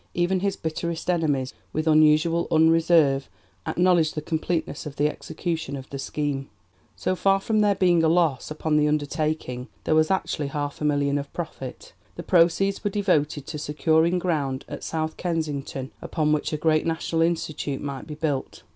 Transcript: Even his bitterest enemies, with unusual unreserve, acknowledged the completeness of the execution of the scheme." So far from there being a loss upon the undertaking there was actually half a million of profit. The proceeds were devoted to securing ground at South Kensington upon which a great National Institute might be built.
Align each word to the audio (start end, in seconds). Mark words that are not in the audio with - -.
Even 0.15 0.39
his 0.39 0.55
bitterest 0.55 1.11
enemies, 1.11 1.53
with 1.73 1.85
unusual 1.87 2.47
unreserve, 2.49 3.29
acknowledged 3.67 4.15
the 4.15 4.21
completeness 4.23 4.87
of 4.87 4.95
the 4.95 5.07
execution 5.07 5.75
of 5.75 5.87
the 5.91 5.99
scheme." 5.99 6.49
So 6.95 7.15
far 7.15 7.39
from 7.39 7.59
there 7.61 7.75
being 7.75 8.01
a 8.03 8.07
loss 8.09 8.49
upon 8.49 8.77
the 8.77 8.87
undertaking 8.87 9.67
there 9.83 9.93
was 9.93 10.09
actually 10.09 10.47
half 10.47 10.81
a 10.81 10.85
million 10.85 11.19
of 11.19 11.31
profit. 11.33 11.93
The 12.15 12.23
proceeds 12.23 12.83
were 12.83 12.89
devoted 12.89 13.45
to 13.45 13.59
securing 13.59 14.17
ground 14.17 14.65
at 14.67 14.83
South 14.83 15.17
Kensington 15.17 15.91
upon 16.01 16.31
which 16.31 16.51
a 16.51 16.57
great 16.57 16.87
National 16.87 17.21
Institute 17.21 17.79
might 17.83 18.07
be 18.07 18.15
built. 18.15 18.63